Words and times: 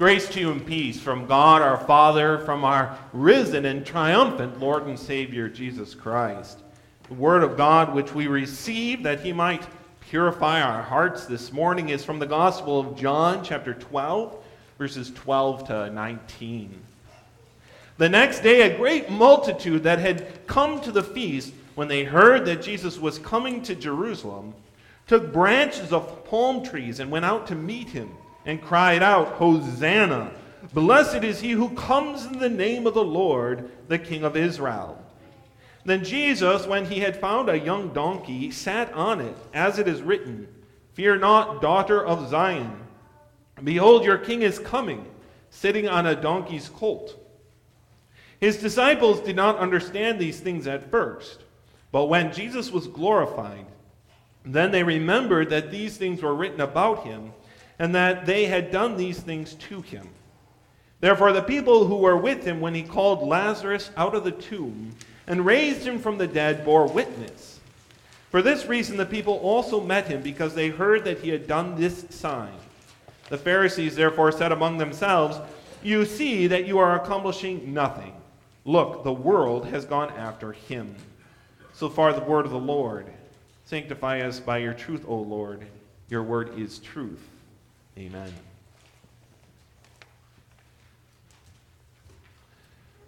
Grace 0.00 0.30
to 0.30 0.40
you 0.40 0.50
and 0.50 0.64
peace 0.64 0.98
from 0.98 1.26
God 1.26 1.60
our 1.60 1.76
Father, 1.76 2.38
from 2.38 2.64
our 2.64 2.98
risen 3.12 3.66
and 3.66 3.84
triumphant 3.84 4.58
Lord 4.58 4.86
and 4.86 4.98
Savior 4.98 5.46
Jesus 5.46 5.94
Christ. 5.94 6.60
The 7.08 7.12
Word 7.12 7.42
of 7.42 7.58
God 7.58 7.94
which 7.94 8.14
we 8.14 8.26
receive 8.26 9.02
that 9.02 9.20
He 9.20 9.34
might 9.34 9.66
purify 10.00 10.62
our 10.62 10.80
hearts 10.80 11.26
this 11.26 11.52
morning 11.52 11.90
is 11.90 12.02
from 12.02 12.18
the 12.18 12.24
Gospel 12.24 12.80
of 12.80 12.96
John, 12.96 13.44
chapter 13.44 13.74
12, 13.74 14.42
verses 14.78 15.10
12 15.10 15.66
to 15.66 15.90
19. 15.90 16.80
The 17.98 18.08
next 18.08 18.40
day, 18.40 18.62
a 18.62 18.78
great 18.78 19.10
multitude 19.10 19.82
that 19.82 19.98
had 19.98 20.46
come 20.46 20.80
to 20.80 20.92
the 20.92 21.02
feast, 21.02 21.52
when 21.74 21.88
they 21.88 22.04
heard 22.04 22.46
that 22.46 22.62
Jesus 22.62 22.98
was 22.98 23.18
coming 23.18 23.60
to 23.64 23.74
Jerusalem, 23.74 24.54
took 25.06 25.30
branches 25.30 25.92
of 25.92 26.24
palm 26.24 26.64
trees 26.64 27.00
and 27.00 27.10
went 27.10 27.26
out 27.26 27.46
to 27.48 27.54
meet 27.54 27.90
him 27.90 28.08
and 28.44 28.62
cried 28.62 29.02
out, 29.02 29.34
Hosanna! 29.34 30.32
Blessed 30.72 31.24
is 31.24 31.40
he 31.40 31.52
who 31.52 31.70
comes 31.70 32.26
in 32.26 32.38
the 32.38 32.48
name 32.48 32.86
of 32.86 32.94
the 32.94 33.04
Lord, 33.04 33.70
the 33.88 33.98
King 33.98 34.24
of 34.24 34.36
Israel. 34.36 35.02
Then 35.84 36.04
Jesus, 36.04 36.66
when 36.66 36.84
he 36.84 37.00
had 37.00 37.20
found 37.20 37.48
a 37.48 37.58
young 37.58 37.92
donkey, 37.92 38.50
sat 38.50 38.92
on 38.92 39.20
it, 39.20 39.36
as 39.54 39.78
it 39.78 39.88
is 39.88 40.02
written, 40.02 40.46
Fear 40.92 41.18
not, 41.18 41.62
daughter 41.62 42.04
of 42.04 42.28
Zion. 42.28 42.86
Behold, 43.62 44.04
your 44.04 44.18
king 44.18 44.42
is 44.42 44.58
coming, 44.58 45.06
sitting 45.50 45.88
on 45.88 46.06
a 46.06 46.20
donkey's 46.20 46.68
colt. 46.68 47.16
His 48.40 48.56
disciples 48.56 49.20
did 49.20 49.36
not 49.36 49.58
understand 49.58 50.18
these 50.18 50.40
things 50.40 50.66
at 50.66 50.90
first, 50.90 51.44
but 51.92 52.06
when 52.06 52.32
Jesus 52.32 52.70
was 52.70 52.86
glorified, 52.86 53.66
then 54.44 54.70
they 54.70 54.82
remembered 54.82 55.50
that 55.50 55.70
these 55.70 55.96
things 55.96 56.22
were 56.22 56.34
written 56.34 56.60
about 56.60 57.04
him 57.04 57.32
and 57.80 57.94
that 57.94 58.26
they 58.26 58.44
had 58.44 58.70
done 58.70 58.96
these 58.98 59.18
things 59.18 59.54
to 59.54 59.80
him. 59.80 60.06
Therefore, 61.00 61.32
the 61.32 61.40
people 61.40 61.86
who 61.86 61.96
were 61.96 62.16
with 62.18 62.44
him 62.44 62.60
when 62.60 62.74
he 62.74 62.82
called 62.82 63.26
Lazarus 63.26 63.90
out 63.96 64.14
of 64.14 64.22
the 64.22 64.32
tomb 64.32 64.94
and 65.26 65.46
raised 65.46 65.86
him 65.86 65.98
from 65.98 66.18
the 66.18 66.26
dead 66.26 66.62
bore 66.62 66.86
witness. 66.86 67.58
For 68.28 68.42
this 68.42 68.66
reason, 68.66 68.98
the 68.98 69.06
people 69.06 69.38
also 69.38 69.80
met 69.80 70.08
him 70.08 70.20
because 70.20 70.54
they 70.54 70.68
heard 70.68 71.06
that 71.06 71.20
he 71.20 71.30
had 71.30 71.48
done 71.48 71.74
this 71.74 72.04
sign. 72.10 72.52
The 73.30 73.38
Pharisees 73.38 73.96
therefore 73.96 74.30
said 74.30 74.52
among 74.52 74.76
themselves, 74.76 75.38
You 75.82 76.04
see 76.04 76.48
that 76.48 76.66
you 76.66 76.78
are 76.78 76.96
accomplishing 76.96 77.72
nothing. 77.72 78.12
Look, 78.66 79.04
the 79.04 79.12
world 79.12 79.64
has 79.68 79.86
gone 79.86 80.10
after 80.10 80.52
him. 80.52 80.94
So 81.72 81.88
far, 81.88 82.12
the 82.12 82.20
word 82.20 82.44
of 82.44 82.52
the 82.52 82.58
Lord. 82.58 83.06
Sanctify 83.64 84.20
us 84.20 84.38
by 84.38 84.58
your 84.58 84.74
truth, 84.74 85.06
O 85.08 85.16
Lord. 85.16 85.64
Your 86.10 86.22
word 86.22 86.58
is 86.58 86.78
truth. 86.78 87.29
Amen. 88.00 88.32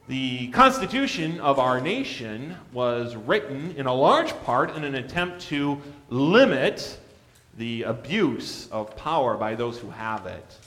The 0.06 0.48
Constitution 0.48 1.40
of 1.40 1.58
our 1.58 1.80
nation 1.80 2.56
was 2.74 3.16
written 3.16 3.74
in 3.78 3.86
a 3.86 3.94
large 3.94 4.38
part 4.42 4.76
in 4.76 4.84
an 4.84 4.94
attempt 4.96 5.40
to 5.48 5.80
limit 6.10 6.98
the 7.56 7.84
abuse 7.84 8.68
of 8.70 8.94
power 8.94 9.38
by 9.38 9.54
those 9.54 9.78
who 9.78 9.88
have 9.88 10.26
it. 10.26 10.58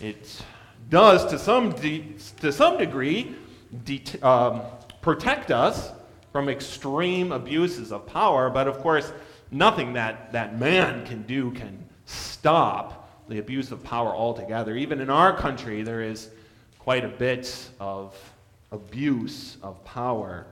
It 0.00 0.42
does, 0.90 1.24
to 1.26 1.38
some, 1.38 1.70
de- 1.70 2.16
to 2.40 2.50
some 2.50 2.76
degree, 2.76 3.36
de- 3.84 4.02
um, 4.20 4.62
protect 5.00 5.52
us 5.52 5.92
from 6.32 6.48
extreme 6.48 7.30
abuses 7.30 7.92
of 7.92 8.04
power, 8.04 8.50
but 8.50 8.66
of 8.66 8.80
course, 8.80 9.12
nothing 9.52 9.92
that, 9.92 10.32
that 10.32 10.58
man 10.58 11.06
can 11.06 11.22
do 11.22 11.52
can 11.52 11.84
stop 12.04 13.07
the 13.28 13.38
abuse 13.38 13.70
of 13.70 13.82
power 13.84 14.14
altogether. 14.14 14.76
Even 14.76 15.00
in 15.00 15.10
our 15.10 15.36
country, 15.36 15.82
there 15.82 16.02
is 16.02 16.30
quite 16.78 17.04
a 17.04 17.08
bit 17.08 17.68
of 17.78 18.16
abuse 18.72 19.56
of 19.62 19.84
power. 19.84 20.46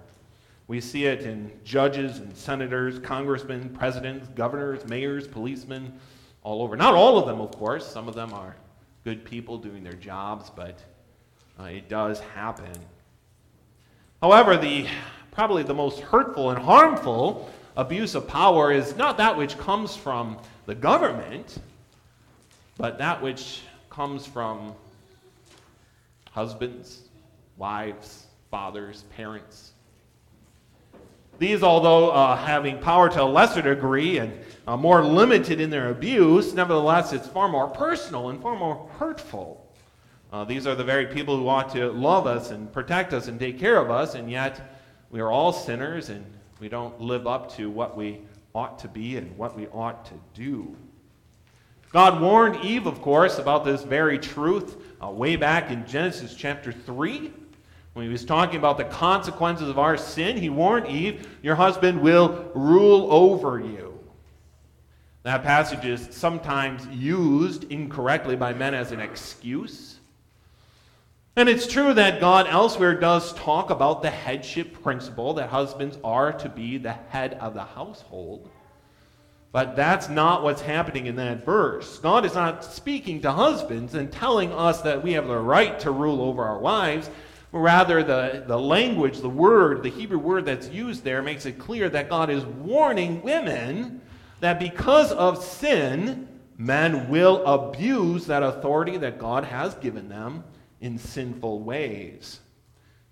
We 0.68 0.80
see 0.80 1.06
it 1.06 1.22
in 1.22 1.50
judges 1.64 2.18
and 2.18 2.36
senators, 2.36 2.98
congressmen, 2.98 3.70
presidents, 3.70 4.28
governors, 4.34 4.86
mayors, 4.86 5.26
policemen, 5.28 5.92
all 6.42 6.62
over. 6.62 6.76
Not 6.76 6.94
all 6.94 7.18
of 7.18 7.26
them, 7.26 7.40
of 7.40 7.52
course. 7.52 7.86
Some 7.86 8.08
of 8.08 8.14
them 8.14 8.32
are 8.32 8.56
good 9.04 9.24
people 9.24 9.58
doing 9.58 9.84
their 9.84 9.92
jobs, 9.92 10.50
but 10.54 10.78
uh, 11.58 11.64
it 11.64 11.88
does 11.88 12.20
happen. 12.20 12.72
However, 14.20 14.56
the 14.56 14.86
probably 15.30 15.62
the 15.62 15.74
most 15.74 16.00
hurtful 16.00 16.50
and 16.50 16.58
harmful 16.58 17.50
abuse 17.76 18.14
of 18.14 18.26
power 18.26 18.72
is 18.72 18.96
not 18.96 19.18
that 19.18 19.36
which 19.36 19.58
comes 19.58 19.94
from 19.94 20.38
the 20.64 20.74
government, 20.74 21.58
but 22.76 22.98
that 22.98 23.22
which 23.22 23.62
comes 23.90 24.26
from 24.26 24.74
husbands, 26.30 27.02
wives, 27.56 28.26
fathers, 28.50 29.04
parents. 29.16 29.72
These, 31.38 31.62
although 31.62 32.10
uh, 32.10 32.36
having 32.36 32.78
power 32.78 33.08
to 33.10 33.22
a 33.22 33.24
lesser 33.24 33.60
degree 33.60 34.18
and 34.18 34.32
uh, 34.66 34.76
more 34.76 35.04
limited 35.04 35.60
in 35.60 35.68
their 35.68 35.90
abuse, 35.90 36.54
nevertheless, 36.54 37.12
it's 37.12 37.26
far 37.28 37.48
more 37.48 37.68
personal 37.68 38.30
and 38.30 38.40
far 38.40 38.56
more 38.56 38.88
hurtful. 38.98 39.62
Uh, 40.32 40.44
these 40.44 40.66
are 40.66 40.74
the 40.74 40.84
very 40.84 41.06
people 41.06 41.36
who 41.36 41.48
ought 41.48 41.70
to 41.72 41.90
love 41.92 42.26
us 42.26 42.50
and 42.50 42.72
protect 42.72 43.12
us 43.12 43.28
and 43.28 43.38
take 43.38 43.58
care 43.58 43.78
of 43.78 43.90
us, 43.90 44.14
and 44.14 44.30
yet 44.30 44.78
we 45.10 45.20
are 45.20 45.30
all 45.30 45.52
sinners 45.52 46.08
and 46.08 46.24
we 46.58 46.68
don't 46.68 47.00
live 47.00 47.26
up 47.26 47.54
to 47.54 47.70
what 47.70 47.96
we 47.96 48.20
ought 48.54 48.78
to 48.78 48.88
be 48.88 49.16
and 49.16 49.36
what 49.36 49.56
we 49.56 49.66
ought 49.68 50.06
to 50.06 50.14
do. 50.34 50.74
God 51.92 52.20
warned 52.20 52.64
Eve, 52.64 52.86
of 52.86 53.00
course, 53.00 53.38
about 53.38 53.64
this 53.64 53.82
very 53.82 54.18
truth 54.18 54.76
uh, 55.02 55.08
way 55.08 55.36
back 55.36 55.70
in 55.70 55.86
Genesis 55.86 56.34
chapter 56.34 56.72
3. 56.72 57.32
When 57.94 58.04
he 58.04 58.12
was 58.12 58.24
talking 58.24 58.58
about 58.58 58.76
the 58.76 58.84
consequences 58.84 59.68
of 59.68 59.78
our 59.78 59.96
sin, 59.96 60.36
he 60.36 60.50
warned 60.50 60.88
Eve, 60.88 61.38
Your 61.42 61.54
husband 61.54 62.00
will 62.00 62.50
rule 62.54 63.10
over 63.10 63.58
you. 63.58 63.98
That 65.22 65.42
passage 65.42 65.84
is 65.84 66.08
sometimes 66.10 66.86
used 66.88 67.64
incorrectly 67.72 68.36
by 68.36 68.52
men 68.52 68.74
as 68.74 68.92
an 68.92 69.00
excuse. 69.00 69.98
And 71.34 71.48
it's 71.48 71.66
true 71.66 71.92
that 71.94 72.20
God 72.20 72.46
elsewhere 72.48 72.94
does 72.94 73.34
talk 73.34 73.70
about 73.70 74.02
the 74.02 74.10
headship 74.10 74.82
principle 74.82 75.34
that 75.34 75.50
husbands 75.50 75.98
are 76.04 76.32
to 76.32 76.48
be 76.48 76.78
the 76.78 76.92
head 76.92 77.34
of 77.34 77.54
the 77.54 77.64
household. 77.64 78.48
But 79.56 79.74
that's 79.74 80.10
not 80.10 80.42
what's 80.42 80.60
happening 80.60 81.06
in 81.06 81.16
that 81.16 81.42
verse. 81.46 81.98
God 82.00 82.26
is 82.26 82.34
not 82.34 82.62
speaking 82.62 83.22
to 83.22 83.32
husbands 83.32 83.94
and 83.94 84.12
telling 84.12 84.52
us 84.52 84.82
that 84.82 85.02
we 85.02 85.14
have 85.14 85.28
the 85.28 85.38
right 85.38 85.80
to 85.80 85.92
rule 85.92 86.20
over 86.20 86.44
our 86.44 86.58
wives. 86.58 87.08
Rather, 87.52 88.02
the, 88.02 88.44
the 88.46 88.58
language, 88.58 89.20
the 89.20 89.30
word, 89.30 89.82
the 89.82 89.88
Hebrew 89.88 90.18
word 90.18 90.44
that's 90.44 90.68
used 90.68 91.04
there 91.04 91.22
makes 91.22 91.46
it 91.46 91.58
clear 91.58 91.88
that 91.88 92.10
God 92.10 92.28
is 92.28 92.44
warning 92.44 93.22
women 93.22 94.02
that 94.40 94.60
because 94.60 95.10
of 95.12 95.42
sin, 95.42 96.28
men 96.58 97.08
will 97.08 97.42
abuse 97.46 98.26
that 98.26 98.42
authority 98.42 98.98
that 98.98 99.18
God 99.18 99.42
has 99.42 99.74
given 99.76 100.10
them 100.10 100.44
in 100.82 100.98
sinful 100.98 101.60
ways. 101.62 102.40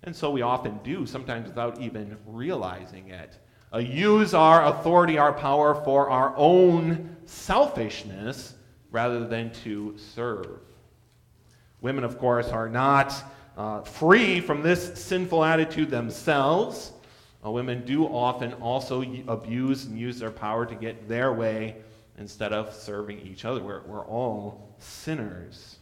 And 0.02 0.14
so 0.14 0.30
we 0.30 0.42
often 0.42 0.78
do, 0.84 1.06
sometimes 1.06 1.48
without 1.48 1.80
even 1.80 2.18
realizing 2.26 3.08
it 3.08 3.38
uh, 3.74 3.78
use 3.78 4.34
our 4.34 4.66
authority, 4.66 5.18
our 5.18 5.32
power 5.32 5.74
for 5.74 6.08
our 6.08 6.32
own 6.36 7.16
selfishness 7.24 8.54
rather 8.90 9.26
than 9.26 9.52
to 9.52 9.96
serve. 9.98 10.60
Women, 11.80 12.04
of 12.04 12.18
course, 12.18 12.48
are 12.48 12.68
not 12.68 13.12
uh, 13.56 13.80
free 13.82 14.40
from 14.40 14.62
this 14.62 14.94
sinful 14.94 15.44
attitude 15.44 15.90
themselves. 15.90 16.92
Uh, 17.44 17.50
women 17.50 17.84
do 17.84 18.06
often 18.06 18.52
also 18.54 19.02
abuse 19.26 19.86
and 19.86 19.98
use 19.98 20.18
their 20.18 20.30
power 20.30 20.64
to 20.64 20.74
get 20.74 21.08
their 21.08 21.32
way 21.32 21.76
instead 22.16 22.52
of 22.52 22.72
serving 22.72 23.18
each 23.20 23.44
other. 23.44 23.60
We're, 23.60 23.82
we're 23.82 24.06
all 24.06 24.74
sinners. 24.78 25.76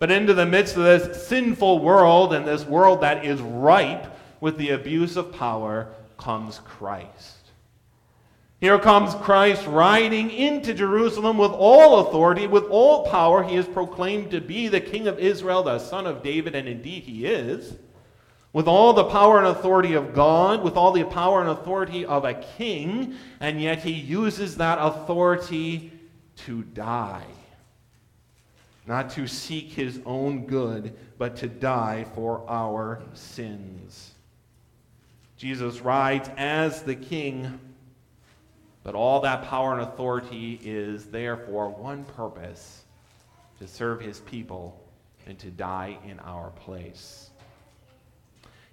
But 0.00 0.10
into 0.10 0.34
the 0.34 0.46
midst 0.46 0.76
of 0.76 0.82
this 0.82 1.26
sinful 1.26 1.78
world 1.78 2.32
and 2.32 2.46
this 2.46 2.64
world 2.64 3.00
that 3.02 3.24
is 3.24 3.40
ripe 3.40 4.14
with 4.40 4.56
the 4.58 4.70
abuse 4.70 5.16
of 5.16 5.32
power, 5.32 5.92
comes 6.18 6.58
Christ. 6.58 7.36
Here 8.60 8.78
comes 8.78 9.14
Christ 9.14 9.64
riding 9.68 10.30
into 10.30 10.74
Jerusalem 10.74 11.38
with 11.38 11.52
all 11.52 12.00
authority, 12.00 12.48
with 12.48 12.64
all 12.64 13.06
power. 13.06 13.44
He 13.44 13.54
is 13.54 13.66
proclaimed 13.66 14.32
to 14.32 14.40
be 14.40 14.66
the 14.66 14.80
King 14.80 15.06
of 15.06 15.20
Israel, 15.20 15.62
the 15.62 15.78
Son 15.78 16.06
of 16.06 16.24
David, 16.24 16.56
and 16.56 16.68
indeed 16.68 17.04
he 17.04 17.24
is. 17.24 17.76
With 18.52 18.66
all 18.66 18.94
the 18.94 19.04
power 19.04 19.38
and 19.38 19.46
authority 19.46 19.94
of 19.94 20.12
God, 20.12 20.64
with 20.64 20.76
all 20.76 20.90
the 20.90 21.04
power 21.04 21.40
and 21.40 21.50
authority 21.50 22.04
of 22.04 22.24
a 22.24 22.34
king, 22.34 23.14
and 23.38 23.62
yet 23.62 23.78
he 23.78 23.92
uses 23.92 24.56
that 24.56 24.78
authority 24.80 25.92
to 26.46 26.62
die. 26.62 27.26
Not 28.86 29.10
to 29.10 29.28
seek 29.28 29.70
his 29.70 30.00
own 30.04 30.46
good, 30.46 30.96
but 31.18 31.36
to 31.36 31.46
die 31.46 32.06
for 32.14 32.44
our 32.48 33.02
sins. 33.12 34.14
Jesus 35.38 35.80
rides 35.80 36.28
as 36.36 36.82
the 36.82 36.96
king, 36.96 37.60
but 38.82 38.96
all 38.96 39.20
that 39.20 39.44
power 39.44 39.72
and 39.72 39.82
authority 39.82 40.58
is 40.64 41.06
there 41.06 41.36
for 41.36 41.68
one 41.68 42.04
purpose 42.04 42.82
to 43.60 43.68
serve 43.68 44.00
his 44.00 44.18
people 44.18 44.84
and 45.26 45.38
to 45.38 45.50
die 45.52 45.96
in 46.04 46.18
our 46.20 46.50
place. 46.50 47.30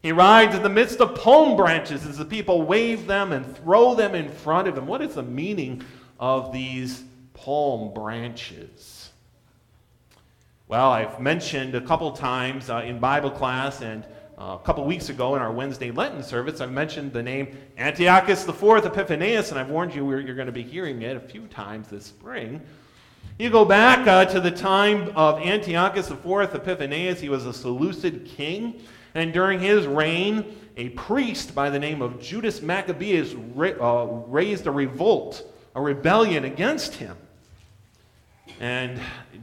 He 0.01 0.11
rides 0.11 0.55
in 0.55 0.63
the 0.63 0.69
midst 0.69 1.01
of 1.01 1.13
palm 1.13 1.55
branches 1.55 2.03
as 2.03 2.17
the 2.17 2.25
people 2.25 2.63
wave 2.63 3.05
them 3.05 3.31
and 3.31 3.55
throw 3.57 3.93
them 3.93 4.15
in 4.15 4.27
front 4.27 4.67
of 4.67 4.75
him. 4.75 4.87
What 4.87 5.03
is 5.03 5.15
the 5.15 5.23
meaning 5.23 5.83
of 6.19 6.51
these 6.51 7.03
palm 7.35 7.93
branches? 7.93 9.11
Well, 10.67 10.89
I've 10.91 11.19
mentioned 11.19 11.75
a 11.75 11.81
couple 11.81 12.11
times 12.11 12.71
uh, 12.71 12.77
in 12.77 12.97
Bible 12.97 13.29
class 13.29 13.81
and 13.81 14.03
uh, 14.37 14.57
a 14.59 14.65
couple 14.65 14.83
weeks 14.83 15.07
ago 15.07 15.35
in 15.35 15.41
our 15.41 15.51
Wednesday 15.51 15.91
Lenten 15.91 16.21
service, 16.21 16.59
I 16.59 16.65
mentioned 16.65 17.13
the 17.13 17.23
name 17.23 17.57
Antiochus 17.77 18.45
IV 18.47 18.85
Epiphanes, 18.85 19.51
and 19.51 19.59
I've 19.59 19.69
warned 19.69 19.95
you 19.95 20.09
you're 20.11 20.35
going 20.35 20.47
to 20.47 20.51
be 20.51 20.63
hearing 20.63 21.01
it 21.03 21.15
a 21.15 21.21
few 21.21 21.47
times 21.47 21.87
this 21.87 22.05
spring. 22.05 22.61
You 23.39 23.49
go 23.49 23.63
back 23.63 24.05
uh, 24.07 24.25
to 24.25 24.41
the 24.41 24.51
time 24.51 25.13
of 25.15 25.39
Antiochus 25.39 26.11
IV 26.11 26.53
Epiphanes, 26.53 27.21
he 27.21 27.29
was 27.29 27.45
a 27.45 27.53
Seleucid 27.53 28.25
king, 28.25 28.81
and 29.13 29.31
during 29.31 29.59
his 29.59 29.87
reign, 29.87 30.57
a 30.75 30.89
priest 30.89 31.55
by 31.55 31.69
the 31.69 31.79
name 31.79 32.01
of 32.01 32.21
Judas 32.21 32.61
Maccabeus 32.61 33.33
ra- 33.33 33.69
uh, 33.79 34.05
raised 34.27 34.67
a 34.67 34.71
revolt, 34.71 35.49
a 35.75 35.81
rebellion 35.81 36.43
against 36.43 36.95
him. 36.95 37.15
And 38.59 39.01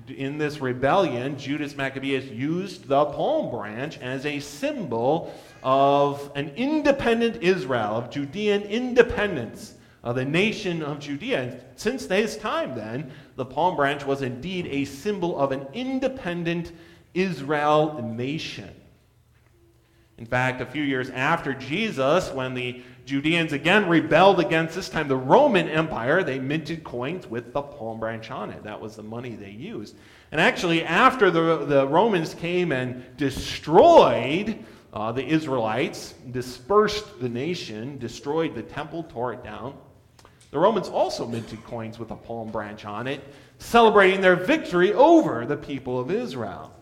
in 0.08 0.38
this 0.38 0.60
rebellion, 0.60 1.38
Judas 1.38 1.76
Maccabeus 1.76 2.24
used 2.26 2.88
the 2.88 3.04
palm 3.06 3.50
branch 3.50 3.98
as 3.98 4.24
a 4.24 4.40
symbol 4.40 5.34
of 5.62 6.30
an 6.34 6.50
independent 6.56 7.42
Israel, 7.42 7.96
of 7.96 8.10
Judean 8.10 8.62
independence, 8.62 9.74
of 10.02 10.16
the 10.16 10.24
nation 10.24 10.82
of 10.82 10.98
Judea. 10.98 11.42
And 11.42 11.64
since 11.76 12.06
his 12.06 12.36
time, 12.36 12.74
then, 12.74 13.12
the 13.36 13.44
palm 13.44 13.76
branch 13.76 14.04
was 14.04 14.22
indeed 14.22 14.66
a 14.66 14.84
symbol 14.84 15.38
of 15.38 15.52
an 15.52 15.66
independent 15.74 16.72
Israel 17.14 18.02
nation. 18.02 18.70
In 20.22 20.26
fact, 20.26 20.60
a 20.60 20.66
few 20.66 20.84
years 20.84 21.10
after 21.10 21.52
Jesus, 21.52 22.30
when 22.30 22.54
the 22.54 22.80
Judeans 23.06 23.52
again 23.52 23.88
rebelled 23.88 24.38
against 24.38 24.76
this 24.76 24.88
time 24.88 25.08
the 25.08 25.16
Roman 25.16 25.68
Empire. 25.68 26.22
They 26.22 26.38
minted 26.38 26.84
coins 26.84 27.26
with 27.26 27.52
the 27.52 27.60
palm 27.60 27.98
branch 27.98 28.30
on 28.30 28.50
it. 28.50 28.62
That 28.62 28.80
was 28.80 28.94
the 28.94 29.02
money 29.02 29.30
they 29.30 29.50
used. 29.50 29.96
And 30.30 30.40
actually, 30.40 30.84
after 30.84 31.32
the, 31.32 31.66
the 31.66 31.88
Romans 31.88 32.34
came 32.34 32.70
and 32.70 33.04
destroyed 33.16 34.64
uh, 34.92 35.10
the 35.10 35.26
Israelites, 35.26 36.14
dispersed 36.30 37.18
the 37.18 37.28
nation, 37.28 37.98
destroyed 37.98 38.54
the 38.54 38.62
temple, 38.62 39.02
tore 39.02 39.32
it 39.32 39.42
down, 39.42 39.74
the 40.52 40.58
Romans 40.60 40.88
also 40.88 41.26
minted 41.26 41.64
coins 41.64 41.98
with 41.98 42.12
a 42.12 42.16
palm 42.16 42.52
branch 42.52 42.84
on 42.84 43.08
it, 43.08 43.24
celebrating 43.58 44.20
their 44.20 44.36
victory 44.36 44.92
over 44.92 45.46
the 45.46 45.56
people 45.56 45.98
of 45.98 46.12
Israel. 46.12 46.72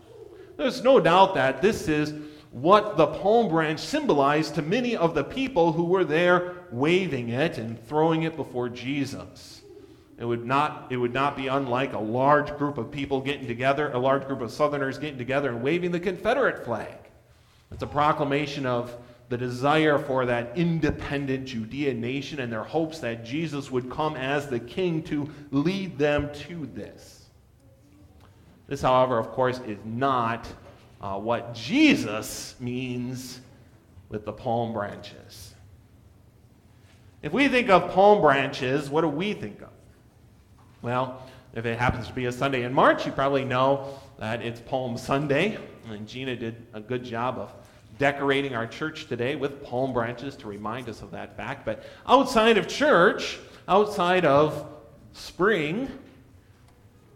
There's 0.57 0.83
no 0.83 0.99
doubt 0.99 1.33
that 1.33 1.63
this 1.63 1.87
is 1.87 2.13
what 2.51 2.97
the 2.97 3.07
palm 3.07 3.47
branch 3.47 3.79
symbolized 3.79 4.55
to 4.55 4.61
many 4.61 4.95
of 4.95 5.15
the 5.15 5.23
people 5.23 5.71
who 5.71 5.85
were 5.85 6.03
there 6.03 6.55
waving 6.71 7.29
it 7.29 7.57
and 7.57 7.81
throwing 7.87 8.23
it 8.23 8.35
before 8.35 8.67
Jesus. 8.67 9.61
It 10.17 10.25
would 10.25 10.45
not, 10.45 10.87
it 10.91 10.97
would 10.97 11.13
not 11.13 11.35
be 11.35 11.47
unlike 11.47 11.93
a 11.93 11.99
large 11.99 12.55
group 12.57 12.77
of 12.77 12.91
people 12.91 13.21
getting 13.21 13.47
together, 13.47 13.91
a 13.91 13.97
large 13.97 14.27
group 14.27 14.41
of 14.41 14.51
Southerners 14.51 14.97
getting 14.97 15.17
together 15.17 15.49
and 15.49 15.63
waving 15.63 15.91
the 15.91 15.99
Confederate 15.99 16.63
flag. 16.63 16.93
It's 17.71 17.81
a 17.81 17.87
proclamation 17.87 18.65
of 18.65 18.95
the 19.29 19.37
desire 19.37 19.97
for 19.97 20.25
that 20.25 20.51
independent 20.57 21.45
Judean 21.45 22.01
nation 22.01 22.41
and 22.41 22.51
their 22.51 22.65
hopes 22.65 22.99
that 22.99 23.23
Jesus 23.23 23.71
would 23.71 23.89
come 23.89 24.17
as 24.17 24.47
the 24.47 24.59
king 24.59 25.01
to 25.03 25.29
lead 25.51 25.97
them 25.97 26.29
to 26.33 26.65
this. 26.73 27.29
This, 28.67 28.81
however, 28.81 29.17
of 29.17 29.31
course, 29.31 29.59
is 29.65 29.79
not 29.85 30.47
uh, 31.01 31.17
what 31.17 31.53
Jesus 31.53 32.55
means 32.59 33.41
with 34.09 34.25
the 34.25 34.31
palm 34.31 34.71
branches. 34.71 35.55
If 37.21 37.33
we 37.33 37.47
think 37.47 37.69
of 37.69 37.91
palm 37.91 38.21
branches, 38.21 38.89
what 38.89 39.01
do 39.01 39.07
we 39.07 39.33
think 39.33 39.61
of? 39.61 39.69
Well, 40.81 41.21
if 41.53 41.65
it 41.65 41.77
happens 41.77 42.07
to 42.07 42.13
be 42.13 42.25
a 42.25 42.31
Sunday 42.31 42.63
in 42.63 42.73
March, 42.73 43.05
you 43.05 43.11
probably 43.11 43.43
know 43.43 43.99
that 44.17 44.41
it's 44.41 44.59
Palm 44.61 44.97
Sunday. 44.97 45.57
And 45.89 46.07
Gina 46.07 46.35
did 46.35 46.55
a 46.73 46.79
good 46.79 47.03
job 47.03 47.37
of 47.37 47.53
decorating 47.99 48.55
our 48.55 48.65
church 48.65 49.07
today 49.07 49.35
with 49.35 49.63
palm 49.63 49.93
branches 49.93 50.35
to 50.37 50.47
remind 50.47 50.89
us 50.89 51.01
of 51.01 51.11
that 51.11 51.35
fact. 51.37 51.65
But 51.65 51.83
outside 52.07 52.57
of 52.57 52.67
church, 52.67 53.37
outside 53.67 54.25
of 54.25 54.65
spring, 55.13 55.89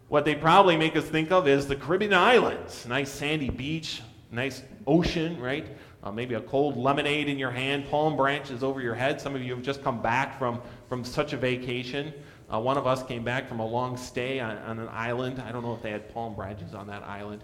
what 0.08 0.26
they 0.26 0.36
probably 0.36 0.78
make 0.78 0.96
us 0.96 1.06
think 1.06 1.32
of 1.32 1.48
is 1.48 1.68
the 1.68 1.76
Caribbean 1.76 2.14
islands. 2.14 2.86
Nice 2.86 3.10
sandy 3.10 3.50
beach, 3.50 4.02
nice 4.32 4.62
ocean, 4.86 5.40
right? 5.40 5.68
Uh, 6.04 6.12
maybe 6.12 6.36
a 6.36 6.42
cold 6.42 6.78
lemonade 6.78 7.28
in 7.28 7.40
your 7.40 7.50
hand, 7.50 7.90
palm 7.90 8.16
branches 8.16 8.64
over 8.64 8.80
your 8.80 8.94
head. 8.94 9.20
Some 9.20 9.36
of 9.36 9.42
you 9.42 9.56
have 9.56 9.64
just 9.64 9.84
come 9.84 10.02
back 10.02 10.38
from, 10.38 10.62
from 10.88 11.04
such 11.04 11.34
a 11.34 11.38
vacation. 11.38 12.14
Uh, 12.54 12.60
one 12.60 12.78
of 12.78 12.86
us 12.86 13.02
came 13.02 13.24
back 13.24 13.48
from 13.48 13.60
a 13.60 13.66
long 13.66 13.98
stay 13.98 14.40
on, 14.40 14.58
on, 14.60 14.78
an 14.78 14.88
island. 14.92 15.42
I 15.42 15.52
don't 15.52 15.64
know 15.64 15.74
if 15.74 15.82
they 15.82 15.90
had 15.90 16.14
palm 16.14 16.36
branches 16.36 16.76
on 16.76 16.86
that 16.88 17.02
island. 17.02 17.44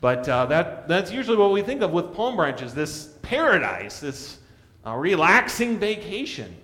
But 0.00 0.28
uh, 0.28 0.46
that, 0.46 0.88
that's 0.88 1.12
usually 1.12 1.36
what 1.36 1.52
we 1.52 1.62
think 1.62 1.82
of 1.82 1.92
with 1.92 2.12
palm 2.12 2.34
branches 2.34 2.74
this 2.74 3.14
paradise, 3.22 4.00
this 4.00 4.38
uh, 4.84 4.96
relaxing 4.96 5.78
vacation. 5.78 6.56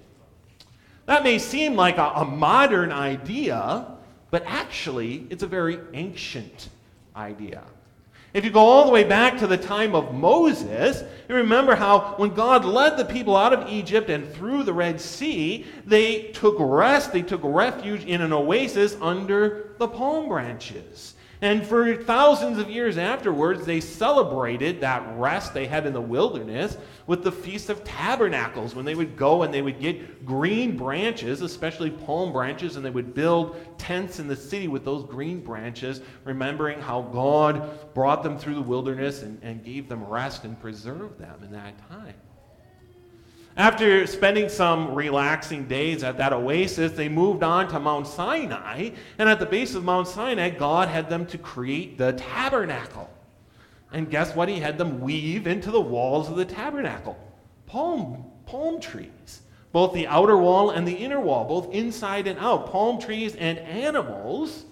That 1.07 1.23
may 1.23 1.39
seem 1.39 1.77
like 1.77 1.99
a, 1.99 2.13
a 2.17 2.25
modern 2.25 2.91
idea, 2.91 3.87
but 4.31 4.45
actually, 4.47 5.27
it's 5.31 5.43
a 5.43 5.47
very 5.47 5.81
ancient 5.93 6.69
idea. 7.17 7.65
If 8.33 8.45
you 8.45 8.51
go 8.51 8.61
all 8.61 8.87
the 8.87 8.93
way 8.93 9.03
back 9.03 9.39
to 9.39 9.49
the 9.49 9.57
time 9.57 9.95
of 9.95 10.15
Moses, 10.15 11.03
you 11.29 11.35
remember 11.35 11.75
how 11.75 12.15
when 12.17 12.33
God 12.33 12.65
led 12.65 12.97
the 12.97 13.05
people 13.05 13.37
out 13.37 13.53
of 13.53 13.69
Egypt 13.69 14.09
and 14.09 14.33
through 14.33 14.63
the 14.63 14.73
Red 14.73 15.01
Sea, 15.01 15.67
they 15.85 16.31
took 16.33 16.55
rest, 16.59 17.13
they 17.13 17.23
took 17.23 17.41
refuge 17.43 18.05
in 18.05 18.21
an 18.21 18.33
oasis 18.33 18.97
under 19.01 19.71
the 19.79 19.89
palm 19.89 20.29
branches. 20.29 21.15
And 21.43 21.67
for 21.67 21.97
thousands 21.97 22.59
of 22.59 22.69
years 22.69 22.99
afterwards, 22.99 23.65
they 23.65 23.81
celebrated 23.81 24.81
that 24.83 25.03
rest 25.17 25.55
they 25.55 25.67
had 25.67 25.87
in 25.87 25.95
the 25.95 26.01
wilderness 26.01 26.77
with 27.07 27.25
the 27.25 27.33
Feast 27.33 27.71
of 27.71 27.83
Tabernacles, 27.83 28.75
when 28.75 28.85
they 28.85 28.95
would 28.95 29.17
go 29.17 29.43
and 29.43 29.53
they 29.53 29.63
would 29.63 29.81
get 29.81 30.27
green 30.27 30.77
branches, 30.77 31.41
especially 31.41 31.91
palm 31.91 32.31
branches, 32.31 32.77
and 32.77 32.85
they 32.85 32.91
would 32.91 33.15
build 33.15 33.57
tents 33.79 34.19
in 34.19 34.29
the 34.29 34.37
city 34.37 34.69
with 34.69 34.85
those 34.85 35.05
green 35.05 35.41
branches, 35.41 36.03
remembering 36.25 36.79
how 36.79 37.01
God 37.01 37.95
brought 37.95 38.23
them 38.23 38.37
through 38.37 38.57
the 38.57 38.63
wilderness 38.63 39.23
and, 39.23 39.43
and 39.43 39.65
gave 39.65 39.89
them 39.89 40.05
rest 40.05 40.45
and 40.45 40.61
preserved 40.61 41.19
them 41.19 41.43
in 41.43 41.53
that 41.53 41.75
time. 41.89 42.15
After 43.57 44.07
spending 44.07 44.49
some 44.49 44.95
relaxing 44.95 45.67
days 45.67 46.03
at 46.05 46.19
that 46.19 46.33
oasis, 46.33 46.93
they 46.93 47.09
moved 47.09 47.43
on 47.43 47.69
to 47.69 47.81
Mount 47.81 48.07
Sinai. 48.07 48.91
And 49.19 49.29
at 49.29 49.41
the 49.41 49.47
base 49.47 49.75
of 49.75 49.85
Mount 49.85 50.07
Sinai, 50.07 50.51
God 50.51 50.89
had 50.89 51.11
them 51.11 51.27
to 51.27 51.39
create 51.39 51.99
the 51.99 52.13
tabernacle. 52.13 53.11
And 53.93 54.09
guess 54.09 54.35
what? 54.37 54.49
He 54.49 54.61
had 54.61 54.79
them 54.79 55.01
weave 55.01 55.47
into 55.47 55.71
the 55.71 55.81
walls 55.81 56.29
of 56.29 56.37
the 56.37 56.45
tabernacle 56.45 57.19
palm, 57.67 58.25
palm 58.47 58.81
trees, 58.81 59.43
both 59.73 59.93
the 59.95 60.07
outer 60.09 60.37
wall 60.37 60.71
and 60.71 60.87
the 60.87 60.97
inner 60.97 61.21
wall, 61.21 61.45
both 61.45 61.73
inside 61.73 62.27
and 62.27 62.39
out, 62.41 62.71
palm 62.71 63.01
trees 63.01 63.37
and 63.37 63.59
animals, 63.61 64.65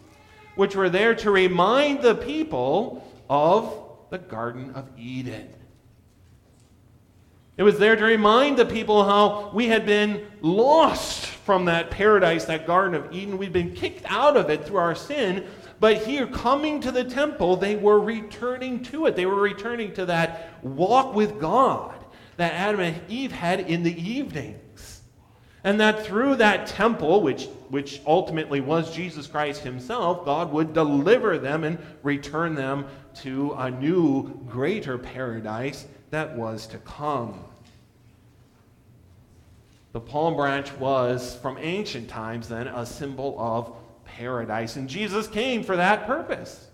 which 0.57 0.75
were 0.75 0.89
there 0.89 1.15
to 1.15 1.31
remind 1.31 2.03
the 2.03 2.17
people 2.17 3.05
of 3.31 3.73
the 4.11 4.19
Garden 4.19 4.73
of 4.75 4.89
Eden. 4.99 5.49
It 7.59 7.65
was 7.65 7.77
there 7.77 7.97
to 7.97 8.05
remind 8.05 8.57
the 8.57 8.65
people 8.65 9.03
how 9.03 9.51
we 9.53 9.67
had 9.67 9.85
been 9.85 10.25
lost 10.41 11.27
from 11.27 11.65
that 11.65 11.91
paradise, 11.91 12.45
that 12.45 12.69
Garden 12.69 12.95
of 12.95 13.13
Eden. 13.13 13.37
We'd 13.37 13.53
been 13.53 13.75
kicked 13.75 14.05
out 14.07 14.37
of 14.37 14.49
it 14.49 14.65
through 14.65 14.77
our 14.77 14.95
sin. 14.95 15.45
But 15.81 16.05
here, 16.07 16.29
coming 16.29 16.81
to 16.83 16.93
the 16.93 17.03
temple, 17.03 17.57
they 17.57 17.75
were 17.75 17.99
returning 17.99 18.85
to 18.85 19.07
it. 19.07 19.17
They 19.17 19.27
were 19.27 19.41
returning 19.41 19.93
to 19.95 20.07
that 20.07 20.63
walk 20.63 21.17
with 21.17 21.41
God 21.41 21.97
that 22.37 22.53
Adam 22.53 22.81
and 22.81 23.01
Eve 23.09 23.33
had 23.33 23.59
in 23.59 23.83
the 23.83 24.09
evenings. 24.09 25.03
And 25.65 25.81
that 25.81 26.07
through 26.07 26.37
that 26.37 26.69
temple, 26.69 27.23
which, 27.23 27.47
which 27.71 28.01
ultimately 28.07 28.61
was 28.61 28.95
Jesus 28.95 29.27
Christ 29.27 29.63
Himself, 29.63 30.25
God 30.25 30.53
would 30.53 30.73
deliver 30.73 31.39
them 31.39 31.65
and 31.65 31.79
return 32.05 32.55
them 32.55 32.87
to 33.23 33.55
a 33.59 33.69
new, 33.69 34.41
greater 34.47 34.97
paradise 34.97 35.87
that 36.11 36.37
was 36.37 36.67
to 36.69 36.79
come. 36.79 37.45
The 39.93 40.01
palm 40.01 40.37
branch 40.37 40.73
was, 40.75 41.37
from 41.37 41.59
ancient 41.59 42.09
times, 42.09 42.49
then, 42.49 42.69
a 42.69 42.85
symbol 42.85 43.37
of 43.39 43.73
paradise. 44.05 44.77
And 44.77 44.89
Jesus 44.89 45.27
came 45.27 45.63
for 45.63 45.77
that 45.77 46.07
purpose 46.07 46.67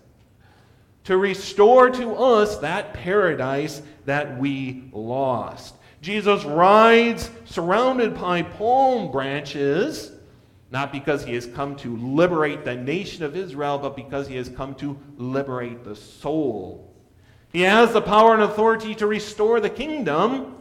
to 1.05 1.17
restore 1.17 1.89
to 1.91 2.15
us 2.15 2.57
that 2.57 2.93
paradise 2.93 3.81
that 4.05 4.37
we 4.39 4.89
lost. 4.91 5.75
Jesus 6.01 6.43
rides 6.43 7.29
surrounded 7.45 8.15
by 8.15 8.41
palm 8.41 9.11
branches 9.11 10.11
not 10.71 10.91
because 10.91 11.23
he 11.23 11.33
has 11.33 11.45
come 11.45 11.75
to 11.77 11.95
liberate 11.97 12.65
the 12.65 12.75
nation 12.75 13.23
of 13.23 13.35
Israel, 13.35 13.77
but 13.77 13.95
because 13.95 14.27
he 14.27 14.35
has 14.35 14.49
come 14.49 14.75
to 14.75 14.99
liberate 15.17 15.83
the 15.83 15.95
soul. 15.95 16.93
He 17.55 17.61
has 17.61 17.93
the 17.93 18.01
power 18.01 18.33
and 18.33 18.43
authority 18.43 18.93
to 18.95 19.07
restore 19.07 19.61
the 19.61 19.69
kingdom, 19.69 20.57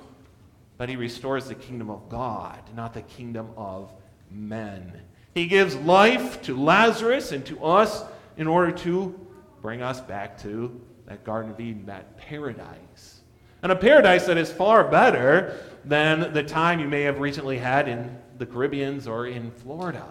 but 0.77 0.89
he 0.89 0.95
restores 0.95 1.47
the 1.47 1.57
kingdom 1.57 1.91
of 1.91 2.09
God, 2.09 2.61
not 2.77 2.95
the 2.95 3.03
kingdom 3.03 3.51
of 3.57 3.93
men. 4.31 5.01
He 5.35 5.47
gives 5.47 5.75
life 5.75 6.41
to 6.43 6.57
Lazarus 6.57 7.33
and 7.33 7.45
to 7.47 7.65
us 7.65 8.05
in 8.37 8.47
order 8.47 8.71
to 8.71 9.13
bring 9.61 9.83
us 9.83 10.01
back 10.03 10.41
to 10.43 10.81
that 11.07 11.25
Garden 11.25 11.51
of 11.51 11.59
Eden, 11.59 11.85
that 11.87 12.17
paradise. 12.17 13.23
And 13.65 13.73
a 13.73 13.77
paradise 13.77 14.27
that 14.27 14.39
is 14.39 14.53
far 14.53 14.85
better 14.85 15.59
than 15.85 16.33
the 16.33 16.45
time 16.45 16.79
you 16.79 16.87
may 16.87 17.03
have 17.03 17.19
recently 17.19 17.59
had 17.59 17.89
in 17.89 18.17
the 18.39 18.47
Caribbeans 18.47 19.09
or 19.09 19.27
in 19.27 19.51
Florida. 19.51 20.07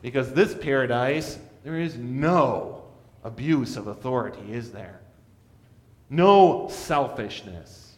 Because 0.00 0.32
this 0.32 0.54
paradise, 0.54 1.38
there 1.62 1.78
is 1.78 1.98
no 1.98 2.84
abuse 3.22 3.76
of 3.76 3.88
authority, 3.88 4.50
is 4.50 4.72
there? 4.72 5.02
No 6.12 6.68
selfishness. 6.68 7.96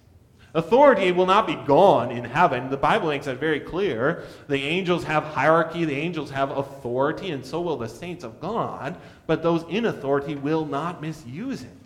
Authority 0.55 1.11
will 1.11 1.27
not 1.27 1.49
be 1.49 1.57
gone 1.57 2.13
in 2.13 2.23
heaven. 2.25 2.71
The 2.71 2.77
Bible 2.77 3.09
makes 3.09 3.27
that 3.27 3.41
very 3.41 3.59
clear. 3.59 4.23
The 4.47 4.63
angels 4.63 5.03
have 5.03 5.25
hierarchy, 5.25 5.85
the 5.85 5.97
angels 5.97 6.31
have 6.31 6.53
authority, 6.53 7.33
and 7.33 7.45
so 7.45 7.61
will 7.61 7.77
the 7.77 7.89
saints 7.89 8.23
of 8.23 8.41
God, 8.41 8.97
but 9.27 9.43
those 9.43 9.65
in 9.69 9.87
authority 9.87 10.37
will 10.37 10.65
not 10.65 11.03
misuse 11.03 11.63
it. 11.63 11.77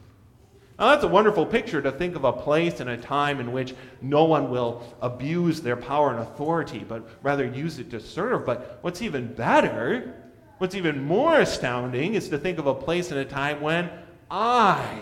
Now, 0.78 0.90
that's 0.90 1.02
a 1.02 1.08
wonderful 1.08 1.46
picture 1.46 1.80
to 1.80 1.90
think 1.90 2.14
of 2.14 2.24
a 2.24 2.32
place 2.32 2.80
and 2.80 2.90
a 2.90 2.98
time 2.98 3.40
in 3.40 3.50
which 3.50 3.74
no 4.02 4.24
one 4.24 4.50
will 4.50 4.82
abuse 5.00 5.62
their 5.62 5.76
power 5.76 6.10
and 6.10 6.20
authority, 6.20 6.84
but 6.86 7.08
rather 7.22 7.46
use 7.46 7.78
it 7.78 7.90
to 7.92 8.00
serve. 8.00 8.44
But 8.44 8.80
what's 8.82 9.00
even 9.00 9.32
better, 9.32 10.14
what's 10.58 10.74
even 10.74 11.02
more 11.02 11.40
astounding, 11.40 12.12
is 12.12 12.28
to 12.28 12.36
think 12.36 12.58
of 12.58 12.66
a 12.66 12.74
place 12.74 13.10
and 13.10 13.18
a 13.18 13.24
time 13.24 13.62
when 13.62 13.88
I 14.30 15.00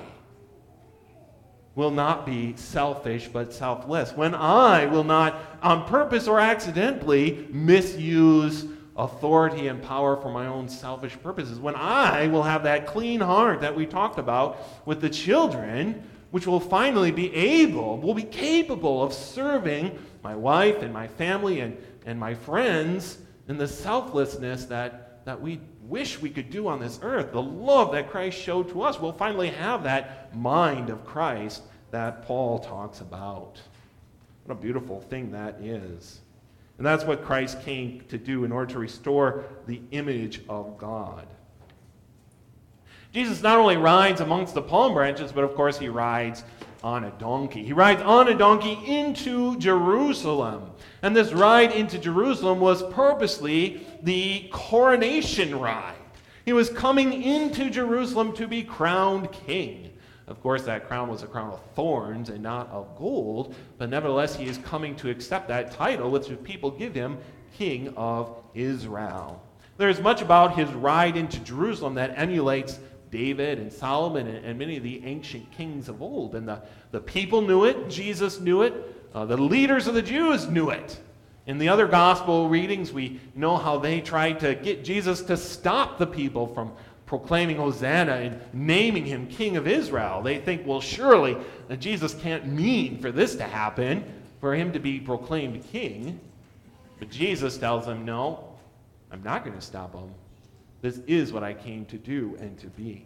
will 1.77 1.91
not 1.91 2.27
be 2.27 2.57
selfish 2.57 3.29
but 3.29 3.53
selfless. 3.53 4.13
When 4.13 4.35
I 4.35 4.87
will 4.87 5.05
not, 5.05 5.41
on 5.63 5.87
purpose 5.87 6.27
or 6.27 6.41
accidentally, 6.41 7.47
misuse 7.51 8.65
authority 8.97 9.69
and 9.69 9.83
power 9.83 10.17
for 10.17 10.31
my 10.31 10.47
own 10.47 10.69
selfish 10.69 11.17
purposes. 11.23 11.61
When 11.61 11.77
I 11.77 12.29
will 12.29 12.43
have 12.43 12.63
that 12.63 12.87
clean 12.87 13.21
heart 13.21 13.61
that 13.61 13.77
we 13.77 13.85
talked 13.85 14.19
about 14.19 14.59
with 14.87 15.03
the 15.03 15.11
children, 15.11 16.03
which 16.31 16.47
will 16.47 16.61
finally 16.61 17.11
be 17.11 17.33
able, 17.35 17.99
will 17.99 18.15
be 18.15 18.23
capable 18.23 19.03
of 19.03 19.13
serving 19.13 19.99
my 20.25 20.35
wife 20.35 20.81
and 20.81 20.95
my 20.95 21.07
family 21.07 21.61
and, 21.61 21.77
and 22.07 22.19
my 22.19 22.35
friends 22.35 23.19
in 23.49 23.59
the 23.59 23.69
selflessness 23.69 24.65
that, 24.65 25.25
that 25.27 25.41
we 25.41 25.61
wish 25.89 26.21
we 26.21 26.31
could 26.31 26.51
do 26.51 26.69
on 26.69 26.81
this 26.81 26.99
earth. 27.03 27.33
The 27.33 27.43
love 27.43 27.93
that 27.93 28.11
Christ 28.11 28.39
showed 28.39 28.69
to 28.71 28.83
us. 28.83 29.01
We'll 29.01 29.13
finally 29.13 29.51
have 29.51 29.85
that 29.85 30.35
mind 30.37 30.91
of 30.91 31.05
Christ 31.05 31.63
that 31.91 32.23
Paul 32.23 32.59
talks 32.59 33.01
about. 33.01 33.61
What 34.45 34.57
a 34.57 34.61
beautiful 34.61 35.01
thing 35.01 35.33
that 35.33 35.61
is. 35.61 36.21
And 36.79 36.87
that's 36.87 37.05
what 37.05 37.25
Christ 37.25 37.63
came 37.63 38.03
to 38.09 38.19
do 38.19 38.45
in 38.45 38.53
order 38.53 38.73
to 38.75 38.79
restore 38.79 39.45
the 39.67 39.81
image 39.93 40.43
of 40.49 40.77
God. 40.77 41.27
Jesus 43.13 43.43
not 43.43 43.59
only 43.59 43.79
rides 43.79 44.21
amongst 44.21 44.53
the 44.53 44.61
palm 44.61 44.93
branches, 44.93 45.33
but 45.33 45.43
of 45.43 45.55
course 45.55 45.79
he 45.79 45.89
rides 45.89 46.45
on 46.83 47.05
a 47.05 47.11
donkey. 47.13 47.65
He 47.65 47.73
rides 47.73 48.03
on 48.03 48.29
a 48.29 48.35
donkey 48.35 48.79
into 48.87 49.59
Jerusalem. 49.59 50.71
And 51.03 51.15
this 51.15 51.33
ride 51.33 51.73
into 51.73 51.99
Jerusalem 51.99 52.61
was 52.61 52.83
purposely 52.93 53.87
the 54.03 54.49
coronation 54.53 55.59
ride. 55.59 55.95
He 56.45 56.53
was 56.53 56.71
coming 56.71 57.23
into 57.23 57.71
Jerusalem 57.71 58.33
to 58.35 58.47
be 58.47 58.63
crowned 58.63 59.33
king. 59.33 59.93
Of 60.27 60.41
course, 60.43 60.63
that 60.65 60.89
crown 60.89 61.09
was 61.09 61.23
a 61.23 61.27
crown 61.27 61.53
of 61.53 61.61
thorns 61.75 62.31
and 62.31 62.43
not 62.43 62.69
of 62.71 62.97
gold, 62.97 63.55
but 63.79 63.91
nevertheless, 63.91 64.35
he 64.35 64.47
is 64.47 64.59
coming 64.59 64.97
to 64.97 65.11
accept 65.11 65.49
that 65.49 65.73
title, 65.73 66.11
which 66.11 66.27
the 66.27 66.37
people 66.37 66.71
give 66.71 66.95
him 66.95 67.19
King 67.57 67.95
of 67.97 68.37
Israel. 68.55 69.43
There 69.77 69.89
is 69.89 70.01
much 70.01 70.23
about 70.23 70.57
his 70.57 70.69
ride 70.71 71.17
into 71.17 71.39
Jerusalem 71.41 71.95
that 71.95 72.19
emulates 72.19 72.79
David 73.17 73.59
and 73.59 73.73
Solomon 73.73 74.27
and, 74.27 74.45
and 74.45 74.59
many 74.59 74.77
of 74.77 74.83
the 74.83 75.03
ancient 75.05 75.51
kings 75.53 75.89
of 75.89 76.03
old. 76.03 76.35
And 76.35 76.47
the, 76.47 76.61
the 76.91 77.01
people 77.01 77.41
knew 77.41 77.65
it, 77.65 77.89
Jesus 77.89 78.41
knew 78.41 78.61
it, 78.61 78.75
uh, 79.15 79.25
the 79.25 79.39
leaders 79.39 79.87
of 79.87 79.95
the 79.95 80.03
Jews 80.03 80.47
knew 80.47 80.69
it. 80.69 81.01
In 81.47 81.57
the 81.57 81.71
other 81.71 81.87
gospel 81.87 82.49
readings, 82.51 82.93
we 82.93 83.21
know 83.35 83.57
how 83.57 83.79
they 83.79 84.03
tried 84.03 84.41
to 84.41 84.55
get 84.55 84.85
Jesus 84.85 85.23
to 85.23 85.37
stop 85.37 85.97
the 85.97 86.07
people 86.07 86.47
from 86.49 86.73
proclaiming 87.07 87.57
Hosanna 87.57 88.13
and 88.13 88.41
naming 88.53 89.07
him 89.07 89.29
King 89.29 89.57
of 89.57 89.67
Israel. 89.67 90.21
They 90.21 90.39
think, 90.39 90.67
well, 90.67 90.81
surely 90.81 91.37
Jesus 91.79 92.15
can't 92.15 92.47
mean 92.47 92.99
for 92.99 93.13
this 93.13 93.37
to 93.37 93.45
happen, 93.45 94.05
for 94.41 94.55
him 94.55 94.73
to 94.73 94.79
be 94.79 95.01
proclaimed 95.01 95.65
king. 95.65 96.21
But 96.99 97.11
Jesus 97.11 97.57
tells 97.57 97.87
them, 97.87 98.05
no, 98.05 98.53
I'm 99.11 99.23
not 99.23 99.45
going 99.45 99.57
to 99.57 99.65
stop 99.65 99.95
him. 99.95 100.11
This 100.83 101.01
is 101.07 101.33
what 101.33 101.43
I 101.43 101.55
came 101.55 101.85
to 101.87 101.99
do 101.99 102.37
and 102.41 102.59
to 102.59 102.67
be. 102.69 103.05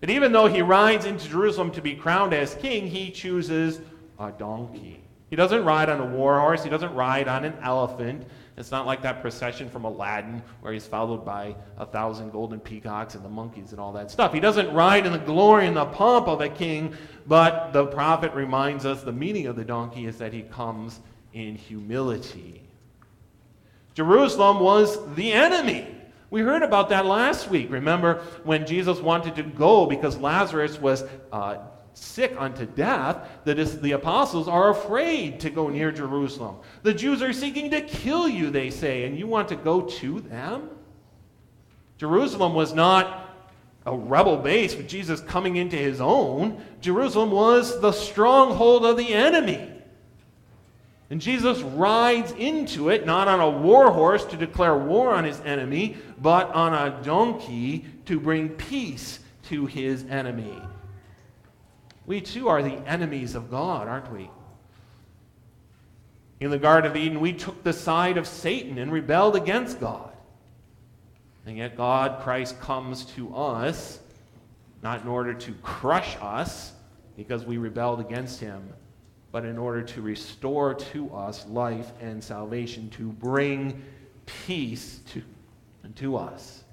But 0.00 0.10
even 0.10 0.32
though 0.32 0.46
he 0.46 0.62
rides 0.62 1.04
into 1.04 1.28
Jerusalem 1.28 1.70
to 1.72 1.82
be 1.82 1.94
crowned 1.94 2.32
as 2.32 2.54
king, 2.54 2.86
he 2.86 3.10
chooses 3.10 3.80
a 4.18 4.30
donkey. 4.30 5.02
He 5.30 5.36
doesn't 5.36 5.64
ride 5.64 5.90
on 5.90 6.00
a 6.00 6.06
war 6.06 6.40
horse, 6.40 6.64
he 6.64 6.70
doesn't 6.70 6.94
ride 6.94 7.28
on 7.28 7.44
an 7.44 7.54
elephant. 7.62 8.24
It's 8.56 8.70
not 8.70 8.86
like 8.86 9.02
that 9.02 9.20
procession 9.20 9.70
from 9.70 9.84
Aladdin 9.84 10.42
where 10.62 10.72
he's 10.72 10.86
followed 10.86 11.24
by 11.24 11.54
a 11.76 11.86
thousand 11.86 12.30
golden 12.30 12.58
peacocks 12.58 13.14
and 13.14 13.24
the 13.24 13.28
monkeys 13.28 13.70
and 13.70 13.80
all 13.80 13.92
that 13.92 14.10
stuff. 14.10 14.32
He 14.32 14.40
doesn't 14.40 14.72
ride 14.72 15.06
in 15.06 15.12
the 15.12 15.18
glory 15.18 15.66
and 15.66 15.76
the 15.76 15.84
pomp 15.84 16.26
of 16.26 16.40
a 16.40 16.48
king, 16.48 16.96
but 17.26 17.72
the 17.72 17.86
prophet 17.86 18.32
reminds 18.32 18.84
us 18.84 19.02
the 19.02 19.12
meaning 19.12 19.46
of 19.46 19.54
the 19.54 19.64
donkey 19.64 20.06
is 20.06 20.18
that 20.18 20.32
he 20.32 20.42
comes 20.42 21.00
in 21.34 21.54
humility. 21.54 22.62
Jerusalem 23.94 24.60
was 24.60 25.14
the 25.14 25.32
enemy. 25.32 25.97
We 26.30 26.42
heard 26.42 26.62
about 26.62 26.90
that 26.90 27.06
last 27.06 27.48
week. 27.48 27.70
Remember 27.70 28.22
when 28.44 28.66
Jesus 28.66 29.00
wanted 29.00 29.36
to 29.36 29.42
go 29.42 29.86
because 29.86 30.18
Lazarus 30.18 30.78
was 30.78 31.04
uh, 31.32 31.58
sick 31.94 32.34
unto 32.38 32.66
death, 32.66 33.28
that 33.44 33.82
the 33.82 33.92
apostles 33.92 34.46
are 34.46 34.70
afraid 34.70 35.40
to 35.40 35.50
go 35.50 35.68
near 35.68 35.90
Jerusalem. 35.90 36.56
The 36.82 36.94
Jews 36.94 37.22
are 37.22 37.32
seeking 37.32 37.70
to 37.70 37.80
kill 37.80 38.28
you, 38.28 38.50
they 38.50 38.70
say, 38.70 39.04
and 39.04 39.18
you 39.18 39.26
want 39.26 39.48
to 39.48 39.56
go 39.56 39.82
to 39.82 40.20
them? 40.20 40.70
Jerusalem 41.96 42.54
was 42.54 42.72
not 42.72 43.34
a 43.84 43.96
rebel 43.96 44.36
base 44.36 44.76
with 44.76 44.88
Jesus 44.88 45.20
coming 45.20 45.56
into 45.56 45.76
his 45.76 46.00
own. 46.00 46.62
Jerusalem 46.80 47.30
was 47.30 47.80
the 47.80 47.92
stronghold 47.92 48.84
of 48.84 48.96
the 48.96 49.14
enemy. 49.14 49.77
And 51.10 51.20
Jesus 51.20 51.60
rides 51.60 52.32
into 52.32 52.90
it, 52.90 53.06
not 53.06 53.28
on 53.28 53.40
a 53.40 53.48
war 53.48 53.90
horse 53.90 54.24
to 54.26 54.36
declare 54.36 54.76
war 54.76 55.10
on 55.10 55.24
his 55.24 55.40
enemy, 55.40 55.96
but 56.20 56.50
on 56.50 56.74
a 56.74 57.02
donkey 57.02 57.86
to 58.04 58.20
bring 58.20 58.50
peace 58.50 59.20
to 59.44 59.64
his 59.66 60.04
enemy. 60.04 60.60
We 62.04 62.20
too 62.20 62.48
are 62.48 62.62
the 62.62 62.76
enemies 62.86 63.34
of 63.34 63.50
God, 63.50 63.88
aren't 63.88 64.12
we? 64.12 64.30
In 66.40 66.50
the 66.50 66.58
Garden 66.58 66.90
of 66.90 66.96
Eden, 66.96 67.20
we 67.20 67.32
took 67.32 67.62
the 67.64 67.72
side 67.72 68.16
of 68.16 68.26
Satan 68.26 68.78
and 68.78 68.92
rebelled 68.92 69.34
against 69.34 69.80
God. 69.80 70.12
And 71.46 71.56
yet, 71.56 71.76
God, 71.76 72.20
Christ, 72.22 72.60
comes 72.60 73.06
to 73.16 73.34
us 73.34 73.98
not 74.82 75.02
in 75.02 75.08
order 75.08 75.34
to 75.34 75.52
crush 75.62 76.16
us 76.20 76.72
because 77.16 77.44
we 77.44 77.56
rebelled 77.56 78.00
against 78.00 78.40
him, 78.40 78.72
but 79.30 79.44
in 79.44 79.58
order 79.58 79.82
to 79.82 80.02
restore 80.02 80.74
to 80.74 81.12
us 81.14 81.46
life 81.46 81.92
and 82.00 82.22
salvation, 82.22 82.88
to 82.90 83.08
bring 83.12 83.82
peace 84.26 85.00
to, 85.12 85.22
to 85.96 86.16
us. 86.16 86.64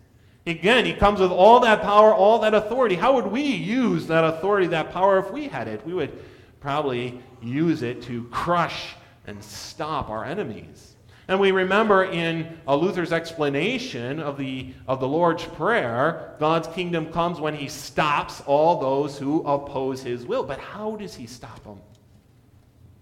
Again, 0.48 0.86
he 0.86 0.94
comes 0.94 1.20
with 1.20 1.32
all 1.32 1.60
that 1.62 1.82
power, 1.82 2.14
all 2.14 2.40
that 2.40 2.54
authority. 2.54 2.96
How 2.96 3.16
would 3.16 3.28
we 3.28 3.42
use 3.42 4.08
that 4.08 4.24
authority, 4.24 4.68
that 4.68 4.92
power, 4.92 5.18
if 5.18 5.32
we 5.32 5.48
had 5.48 5.68
it? 5.68 5.86
We 5.86 5.94
would 5.94 6.12
probably 6.60 7.20
use 7.42 7.82
it 7.82 8.04
to 8.04 8.26
crush 8.26 8.96
and 9.26 9.44
stop 9.44 10.10
our 10.10 10.24
enemies. 10.24 10.96
And 11.28 11.40
we 11.40 11.52
remember 11.52 12.06
in 12.06 12.60
Luther's 12.68 13.12
explanation 13.12 14.20
of 14.20 14.38
the, 14.38 14.74
of 14.88 15.00
the 15.00 15.08
Lord's 15.08 15.44
Prayer, 15.44 16.36
God's 16.40 16.68
kingdom 16.68 17.12
comes 17.12 17.40
when 17.40 17.56
he 17.56 17.68
stops 17.68 18.42
all 18.46 18.80
those 18.80 19.18
who 19.18 19.44
oppose 19.48 20.04
his 20.04 20.26
will. 20.26 20.44
But 20.44 20.60
how 20.60 20.96
does 20.96 21.16
he 21.16 21.26
stop 21.26 21.64
them? 21.64 21.82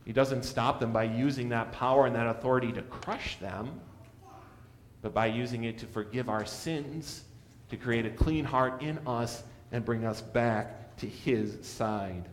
He 0.06 0.14
doesn't 0.14 0.44
stop 0.44 0.80
them 0.80 0.92
by 0.92 1.04
using 1.04 1.50
that 1.50 1.72
power 1.72 2.06
and 2.06 2.16
that 2.16 2.28
authority 2.28 2.72
to 2.74 2.82
crush 2.84 3.38
them, 3.38 3.80
but 5.02 5.14
by 5.14 5.28
using 5.28 5.64
it 5.64 5.78
to 5.80 5.86
forgive 5.86 6.30
our 6.30 6.46
sins 6.46 7.24
to 7.70 7.78
create 7.78 8.06
a 8.06 8.10
clean 8.10 8.46
heart 8.46 8.82
in 8.82 9.00
us 9.08 9.44
and 9.72 9.84
bring 9.84 10.06
us 10.06 10.22
back 10.22 10.96
to 10.98 11.08
his 11.08 11.66
side. 11.66 12.26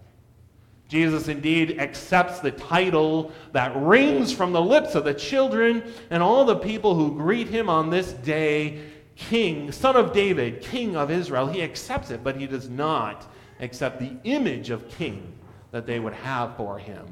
Jesus 0.89 1.29
indeed 1.29 1.79
accepts 1.79 2.41
the 2.41 2.51
title 2.51 3.31
that 3.53 3.73
rings 3.77 4.33
from 4.33 4.53
the 4.53 4.61
lips 4.61 4.97
of 4.97 5.05
the 5.05 5.15
children 5.15 5.85
and 6.11 6.21
all 6.21 6.45
the 6.45 6.57
people 6.57 6.97
who 6.97 7.17
greet 7.17 7.47
him 7.47 7.69
on 7.69 7.91
this 7.91 8.13
day 8.13 8.81
King, 9.15 9.71
Son 9.71 9.97
of 9.97 10.13
David, 10.13 10.63
King 10.63 10.97
of 10.97 11.11
Israel. 11.11 11.47
He 11.47 11.63
accepts 11.63 12.11
it, 12.11 12.25
but 12.25 12.37
he 12.37 12.47
does 12.47 12.69
not 12.69 13.31
accept 13.61 14.01
the 14.01 14.17
image 14.25 14.71
of 14.71 14.89
king 14.89 15.33
that 15.71 15.87
they 15.87 16.01
would 16.01 16.15
have 16.15 16.57
for 16.57 16.79
him. 16.79 17.07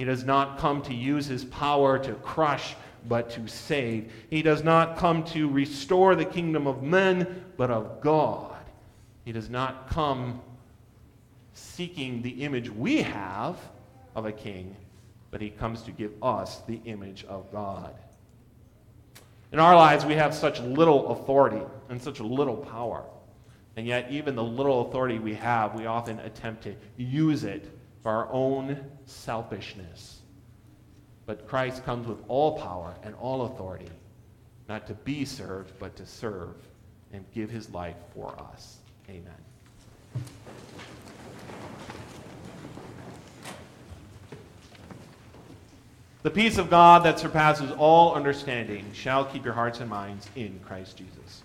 He 0.00 0.06
does 0.06 0.24
not 0.24 0.56
come 0.56 0.80
to 0.84 0.94
use 0.94 1.26
his 1.26 1.44
power 1.44 1.98
to 1.98 2.14
crush, 2.14 2.74
but 3.06 3.28
to 3.32 3.46
save. 3.46 4.10
He 4.30 4.40
does 4.40 4.64
not 4.64 4.96
come 4.96 5.24
to 5.24 5.46
restore 5.46 6.16
the 6.16 6.24
kingdom 6.24 6.66
of 6.66 6.82
men, 6.82 7.44
but 7.58 7.70
of 7.70 8.00
God. 8.00 8.64
He 9.26 9.32
does 9.32 9.50
not 9.50 9.90
come 9.90 10.40
seeking 11.52 12.22
the 12.22 12.30
image 12.30 12.70
we 12.70 13.02
have 13.02 13.58
of 14.14 14.24
a 14.24 14.32
king, 14.32 14.74
but 15.30 15.42
he 15.42 15.50
comes 15.50 15.82
to 15.82 15.90
give 15.90 16.12
us 16.22 16.60
the 16.60 16.80
image 16.86 17.26
of 17.26 17.52
God. 17.52 17.94
In 19.52 19.58
our 19.58 19.76
lives, 19.76 20.06
we 20.06 20.14
have 20.14 20.34
such 20.34 20.60
little 20.60 21.08
authority 21.08 21.60
and 21.90 22.00
such 22.00 22.20
little 22.20 22.56
power. 22.56 23.04
And 23.76 23.86
yet, 23.86 24.10
even 24.10 24.34
the 24.34 24.42
little 24.42 24.88
authority 24.88 25.18
we 25.18 25.34
have, 25.34 25.74
we 25.74 25.84
often 25.84 26.18
attempt 26.20 26.62
to 26.62 26.74
use 26.96 27.44
it 27.44 27.70
for 28.02 28.10
our 28.10 28.32
own 28.32 28.78
selfishness. 29.06 30.20
But 31.26 31.46
Christ 31.46 31.84
comes 31.84 32.06
with 32.06 32.18
all 32.28 32.58
power 32.58 32.94
and 33.02 33.14
all 33.16 33.42
authority, 33.42 33.90
not 34.68 34.86
to 34.86 34.94
be 34.94 35.24
served, 35.24 35.72
but 35.78 35.96
to 35.96 36.06
serve 36.06 36.54
and 37.12 37.24
give 37.32 37.50
his 37.50 37.70
life 37.70 37.96
for 38.14 38.34
us. 38.52 38.78
Amen. 39.08 39.32
The 46.22 46.30
peace 46.30 46.58
of 46.58 46.68
God 46.68 47.04
that 47.04 47.18
surpasses 47.18 47.70
all 47.72 48.14
understanding 48.14 48.84
shall 48.92 49.24
keep 49.24 49.44
your 49.44 49.54
hearts 49.54 49.80
and 49.80 49.88
minds 49.88 50.28
in 50.36 50.60
Christ 50.66 50.98
Jesus. 50.98 51.42